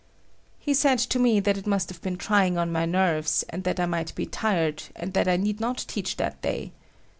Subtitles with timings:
[0.57, 3.79] He said to me that it must have been trying on my nerves, and that
[3.79, 6.71] I might be tired, and also that I need not teach that day.